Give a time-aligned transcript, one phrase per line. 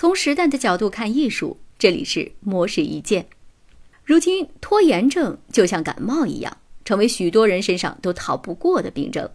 [0.00, 3.26] 从时代的角度看艺术，这里是模式一见。
[4.04, 9.28] 如今，拖延症就像感冒一样，成为许多人身上都逃不过的病症。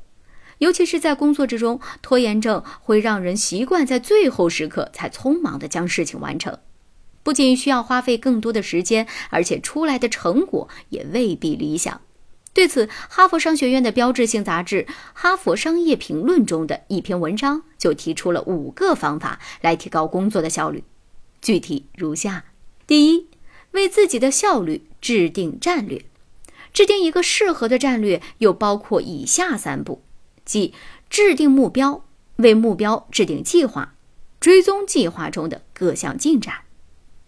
[0.60, 6.58] 尤其是在工作之中，拖延症会让人习惯在最后时刻才匆忙地将事情完成，
[7.24, 12.00] 不仅需要花费更多的时间，而且出来的成果也未必理想。
[12.54, 14.84] 对此，哈佛商学院的标志性杂志
[15.14, 20.84] 《哈佛商业评论》中的一篇文章就提出了五个方法来提高工作的效率，
[21.42, 22.46] 具体如下：
[22.86, 23.28] 第一，
[23.72, 26.06] 为自己的效率制定战略，
[26.72, 30.04] 制定一个适合的战略，又包括以下三步，
[30.46, 30.76] 即
[31.10, 33.96] 制定目标，为目标制定计划，
[34.40, 36.54] 追踪计划中的各项进展。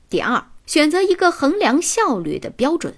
[0.07, 2.95] 第二，选择一个衡量效率的标准，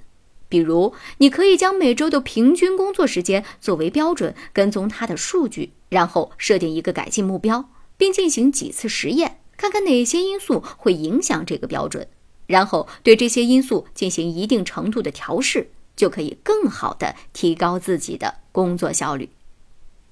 [0.50, 12.08] 比如你可以将每周的平均工作时间作为标准，跟踪它的数据，然后设定一个改进目标，并进行几次实验，看看哪些因素会影响这个标准。
[12.46, 19.30] 然后对这些因素进行一定程度的调试，就可以更好的提高自己的工作效率。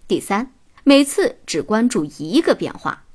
[0.05, 0.52] 第三，
[0.83, 3.05] 每次只关注一个变化，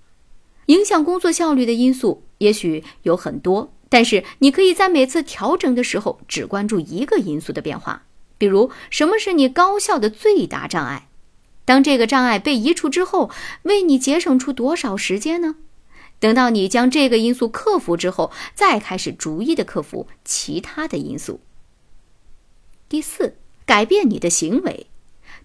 [0.66, 8.04] 影响工作效率的因素也许有很多，但是你可以在每次调整的时候只关注一个因素的变化。
[8.38, 11.08] 比如，什么是你高效的最大障碍？
[11.66, 13.30] 当这个障碍被移除之后，
[13.64, 15.56] 为你节省出多少时间呢？
[16.18, 21.40] 等到你将这个因素克服之后，再开始逐一的克服其他的因素。
[22.88, 24.86] 第四，改变你的行为，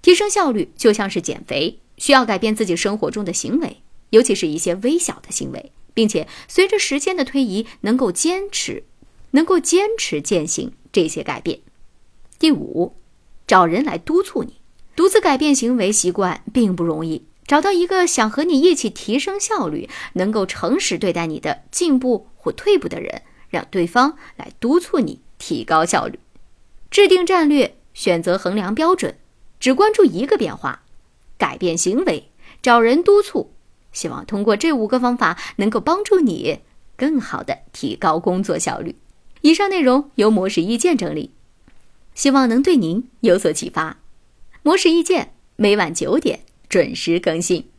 [0.01, 8.83] 提升效率就像是减肥，需要改变自己生活中的行为，尤其是一些微小的行为，并且随着时间的推移，能够坚持，
[9.31, 11.61] 能够坚持践行这些改变。
[12.38, 12.93] 第五，
[13.47, 14.57] 找人来督促你，
[14.95, 17.25] 独自改变行为习惯并不容易。
[17.47, 26.19] 找到一个想和你一起提升效率、能够诚实对待你的进步或退步的人，让对方来督促你提高效率。
[26.89, 29.17] 制定战略，选择衡量标准，
[29.59, 30.83] 只关注一个变化，
[31.38, 32.31] 改变行为，
[32.62, 33.51] 找人督促。
[33.95, 36.59] 希望通过这五个方法，能够帮助你
[36.95, 38.95] 更好的提高工作效率。
[39.41, 41.31] 以上内容由模式意见整理，
[42.13, 43.97] 希望能对您有所启发。
[44.61, 46.41] 模式意见每晚九点。
[46.67, 47.75] 准时更新。